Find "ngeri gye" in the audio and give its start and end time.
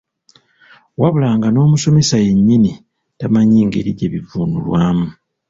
3.67-4.07